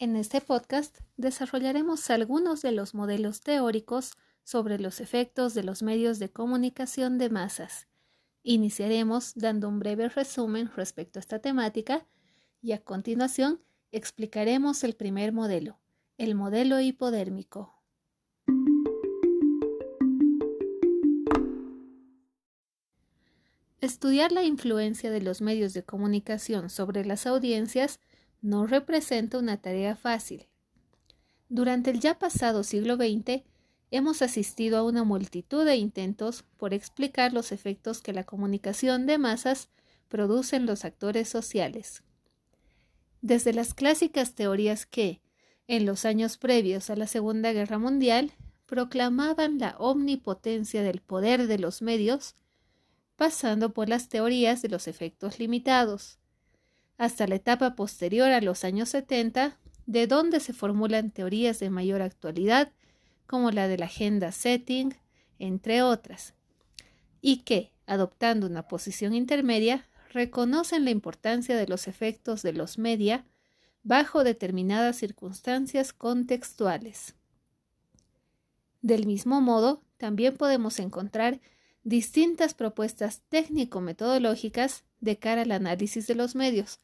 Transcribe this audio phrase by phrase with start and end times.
[0.00, 4.12] En este podcast desarrollaremos algunos de los modelos teóricos
[4.44, 7.86] sobre los efectos de los medios de comunicación de masas.
[8.42, 12.06] Iniciaremos dando un breve resumen respecto a esta temática
[12.62, 13.60] y a continuación
[13.92, 15.78] explicaremos el primer modelo,
[16.16, 17.74] el modelo hipodérmico.
[23.82, 28.00] Estudiar la influencia de los medios de comunicación sobre las audiencias
[28.42, 30.46] no representa una tarea fácil.
[31.48, 33.42] Durante el ya pasado siglo XX,
[33.90, 39.18] hemos asistido a una multitud de intentos por explicar los efectos que la comunicación de
[39.18, 39.68] masas
[40.08, 42.02] produce en los actores sociales.
[43.20, 45.20] Desde las clásicas teorías que,
[45.66, 48.32] en los años previos a la Segunda Guerra Mundial,
[48.66, 52.36] proclamaban la omnipotencia del poder de los medios,
[53.16, 56.19] pasando por las teorías de los efectos limitados,
[57.00, 59.56] hasta la etapa posterior a los años 70,
[59.86, 62.72] de donde se formulan teorías de mayor actualidad,
[63.26, 64.94] como la de la agenda setting,
[65.38, 66.34] entre otras,
[67.22, 73.24] y que, adoptando una posición intermedia, reconocen la importancia de los efectos de los media
[73.82, 77.14] bajo determinadas circunstancias contextuales.
[78.82, 81.40] Del mismo modo, también podemos encontrar
[81.82, 86.78] distintas propuestas técnico-metodológicas de cara al análisis de los medios,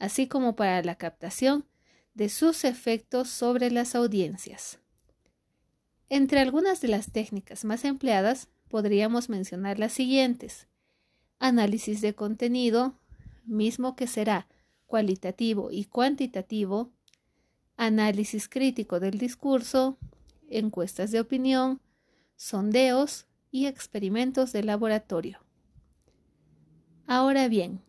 [0.00, 1.66] así como para la captación
[2.14, 4.80] de sus efectos sobre las audiencias.
[6.08, 10.66] Entre algunas de las técnicas más empleadas podríamos mencionar las siguientes.
[11.38, 12.98] Análisis de contenido,
[13.44, 14.48] mismo que será
[14.86, 16.90] cualitativo y cuantitativo,
[17.76, 19.98] análisis crítico del discurso,
[20.48, 21.80] encuestas de opinión,
[22.36, 25.38] sondeos y experimentos de laboratorio.
[27.06, 27.82] Ahora bien,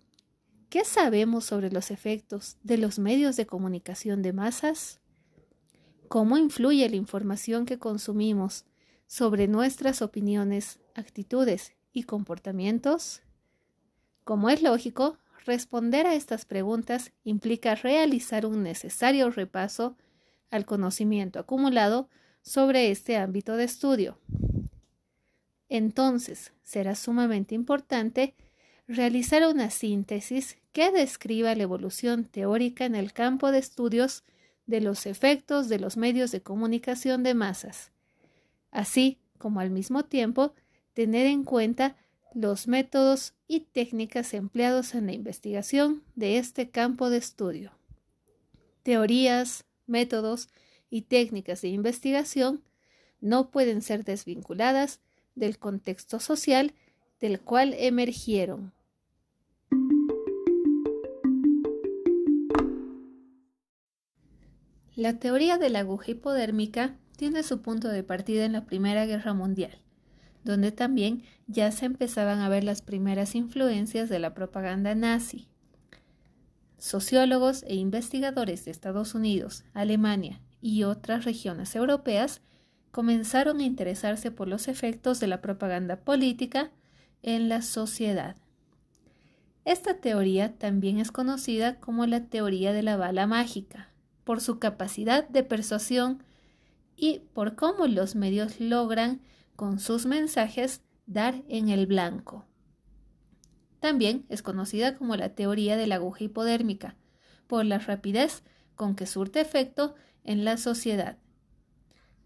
[0.72, 5.02] ¿Qué sabemos sobre los efectos de los medios de comunicación de masas?
[6.08, 8.64] ¿Cómo influye la información que consumimos
[9.06, 13.22] sobre nuestras opiniones, actitudes y comportamientos?
[14.24, 19.98] Como es lógico, responder a estas preguntas implica realizar un necesario repaso
[20.52, 22.08] al conocimiento acumulado
[22.44, 24.20] sobre este ámbito de estudio.
[25.68, 28.36] Entonces, será sumamente importante
[28.88, 34.24] realizar una síntesis que describa la evolución teórica en el campo de estudios
[34.66, 37.92] de los efectos de los medios de comunicación de masas,
[38.72, 40.53] así como al mismo tiempo
[40.94, 41.97] tener en cuenta
[42.34, 47.74] los métodos y técnicas empleados en la investigación de este campo de estudio.
[48.84, 50.48] Teorías, métodos
[50.90, 52.63] y técnicas de investigación
[53.19, 55.02] no pueden ser desvinculadas
[55.36, 56.74] del contexto social
[57.22, 58.74] del cual emergieron.
[64.96, 69.34] La teoría de la aguja hipodérmica tiene su punto de partida en la Primera Guerra
[69.34, 69.78] Mundial,
[70.44, 75.48] donde también ya se empezaban a ver las primeras influencias de la propaganda nazi.
[76.78, 82.42] Sociólogos e investigadores de Estados Unidos, Alemania y otras regiones europeas
[82.92, 86.72] comenzaron a interesarse por los efectos de la propaganda política
[87.24, 88.36] en la sociedad.
[89.64, 93.90] Esta teoría también es conocida como la teoría de la bala mágica
[94.24, 96.24] por su capacidad de persuasión
[96.96, 99.22] y por cómo los medios logran
[99.56, 102.46] con sus mensajes dar en el blanco.
[103.80, 106.96] También es conocida como la teoría de la aguja hipodérmica,
[107.48, 108.44] por la rapidez
[108.76, 111.18] con que surte efecto en la sociedad.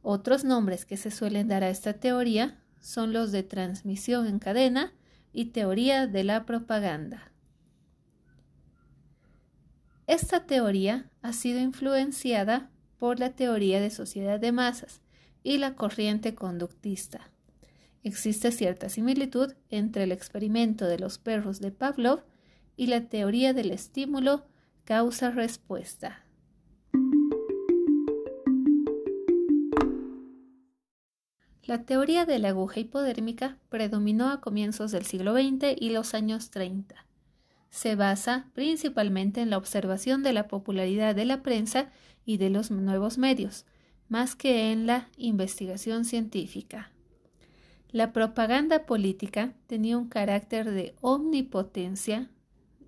[0.02, 4.94] Otros nombres que se suelen dar a esta teoría son los de transmisión en cadena
[5.34, 7.32] y teoría de la propaganda.
[10.06, 12.70] Esta teoría ha sido influenciada
[13.00, 15.02] por la teoría de sociedad de masas
[15.42, 17.32] y la corriente conductista.
[18.04, 22.22] Existe cierta similitud entre el experimento de los perros de Pavlov
[22.78, 24.46] y la teoría del estímulo
[24.84, 26.25] causa-respuesta.
[31.66, 36.52] La teoría de la aguja hipodérmica predominó a comienzos del siglo XX y los años
[36.52, 37.06] 30
[37.76, 41.92] se basa principalmente en la observación de la popularidad de la prensa
[42.26, 43.66] y de los nuevos medios,
[44.08, 46.94] más que en la investigación científica.
[47.92, 52.30] La propaganda política tenía un carácter de omnipotencia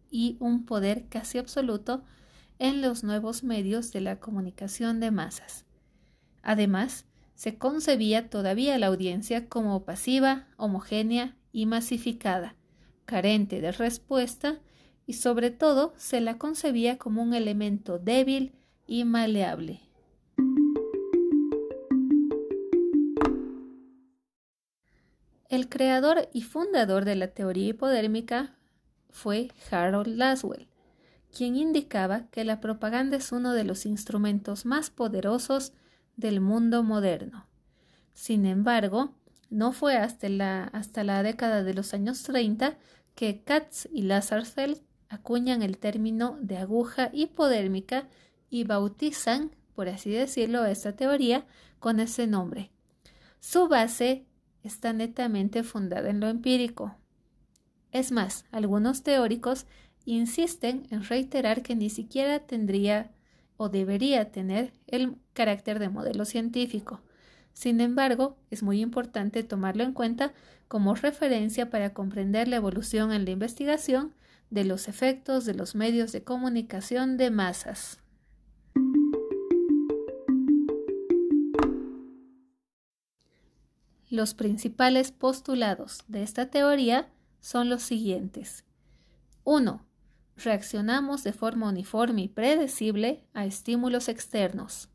[0.10, 2.06] y un poder casi absoluto
[2.58, 5.66] en los nuevos medios de la comunicación de masas.
[6.44, 7.04] Además,
[7.38, 12.56] se concebía todavía la audiencia como pasiva, homogénea y masificada,
[13.06, 14.60] carente de respuesta
[15.06, 18.54] y sobre todo se la concebía como un elemento débil,
[18.90, 19.82] y maleable.
[25.50, 28.56] El creador y fundador de la teoría hipodérmica
[29.10, 30.68] fue Harold Laswell,
[31.36, 35.74] quien indicaba que la propaganda es uno de los instrumentos más poderosos
[36.18, 37.48] del mundo moderno.
[38.14, 39.14] Sin embargo,
[39.50, 42.78] no fue hasta la, hasta la década de los años 30
[43.16, 48.08] que Katz y Lazarfeld acuñan el término de aguja hipodérmica
[48.50, 51.46] y bautizan, por así decirlo, esta teoría
[51.80, 52.72] con ese nombre.
[53.40, 54.26] Su base
[54.64, 56.96] está netamente fundada en lo empírico.
[57.92, 59.66] Es más, algunos teóricos
[60.06, 63.12] insisten en reiterar que ni siquiera tendría
[63.58, 67.02] o debería tener el carácter de modelo científico.
[67.54, 70.34] Sin embargo, es muy importante tomarlo en cuenta
[70.68, 74.14] como referencia para comprender la evolución en la investigación
[74.50, 78.00] de los efectos de los medios de comunicación de masas.
[84.10, 87.10] Los principales postulados de esta teoría
[87.42, 88.64] son los siguientes.
[89.44, 89.86] 1.
[90.38, 94.90] Reaccionamos de forma uniforme y predecible a estímulos externos.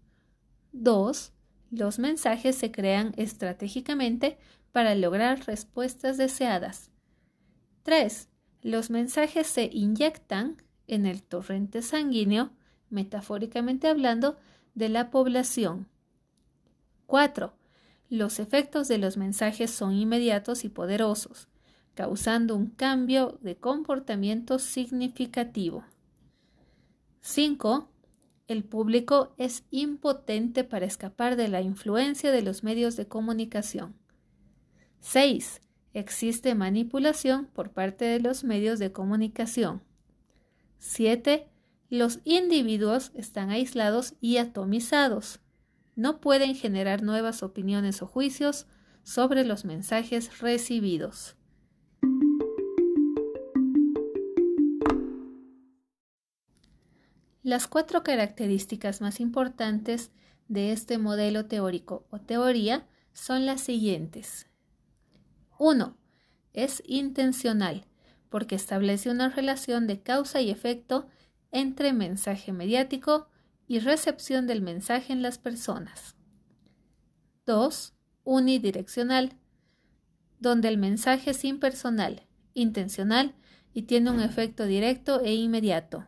[0.72, 1.32] 2.
[1.70, 4.38] Los mensajes se crean estratégicamente
[4.70, 6.90] para lograr respuestas deseadas.
[7.82, 8.28] 3.
[8.62, 12.50] Los mensajes se inyectan en el torrente sanguíneo,
[12.90, 14.38] metafóricamente hablando,
[14.74, 15.88] de la población.
[17.06, 17.52] 4.
[18.08, 21.48] Los efectos de los mensajes son inmediatos y poderosos,
[21.94, 25.84] causando un cambio de comportamiento significativo.
[27.20, 27.88] 5.
[28.48, 33.94] El público es impotente para escapar de la influencia de los medios de comunicación.
[35.00, 35.60] 6.
[35.94, 39.82] Existe manipulación por parte de los medios de comunicación.
[40.78, 41.48] 7.
[41.90, 45.42] Los individuos están aislados y atomizados
[45.94, 48.66] no pueden generar nuevas opiniones o juicios
[49.02, 51.36] sobre los mensajes recibidos.
[57.42, 60.12] Las cuatro características más importantes
[60.46, 64.46] de este modelo teórico o teoría son las siguientes.
[65.58, 65.96] 1.
[66.52, 67.84] Es intencional,
[68.28, 71.08] porque establece una relación de causa y efecto
[71.50, 73.28] entre mensaje mediático
[73.66, 76.14] y recepción del mensaje en las personas.
[77.44, 77.92] 2.
[78.22, 79.36] Unidireccional,
[80.38, 82.22] donde el mensaje es impersonal,
[82.54, 83.34] intencional
[83.74, 86.06] y tiene un efecto directo e inmediato.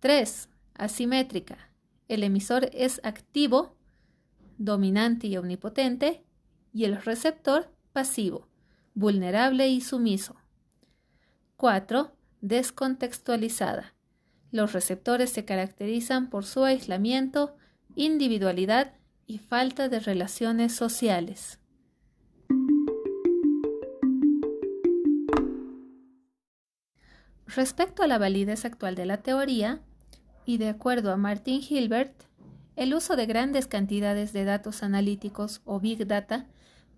[0.00, 0.48] 3.
[0.74, 1.70] Asimétrica.
[2.08, 3.76] El emisor es activo,
[4.58, 6.22] dominante y omnipotente,
[6.72, 8.46] y el receptor pasivo,
[8.94, 10.36] vulnerable y sumiso.
[11.56, 12.12] 4.
[12.42, 13.94] Descontextualizada.
[14.50, 17.56] Los receptores se caracterizan por su aislamiento,
[17.94, 18.94] individualidad
[19.26, 21.58] y falta de relaciones sociales.
[27.46, 29.80] Respecto a la validez actual de la teoría,
[30.44, 32.24] y de acuerdo a Martin Hilbert,
[32.76, 36.46] el uso de grandes cantidades de datos analíticos o Big Data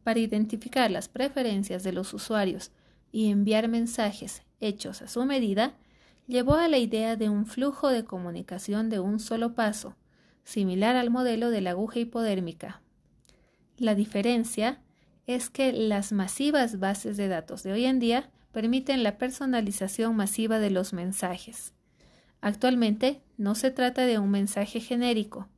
[0.02, 2.72] para identificar las preferencias de los usuarios
[3.12, 5.74] y enviar mensajes hechos a su medida
[6.26, 9.96] llevó a la idea de un flujo de comunicación de un solo paso,
[10.44, 12.82] similar al modelo de la aguja hipodérmica.
[13.76, 14.82] La diferencia
[15.26, 20.58] es que las masivas bases de datos de hoy en día permiten la personalización masiva
[20.58, 21.74] de los mensajes.
[22.40, 25.48] Actualmente no se trata de un mensaje genérico,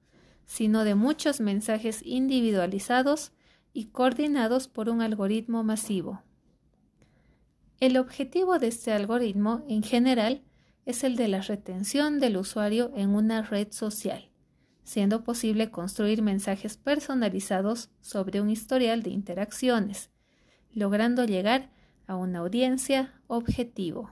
[0.46, 3.32] sino de muchos mensajes individualizados
[3.72, 6.22] y coordinados por un algoritmo masivo.
[7.78, 10.42] El objetivo de este algoritmo, en general,
[10.84, 14.30] es el de la retención del usuario en una red social,
[14.82, 20.10] siendo posible construir mensajes personalizados sobre un historial de interacciones,
[20.72, 21.70] logrando llegar
[22.10, 24.10] a una audiencia objetivo.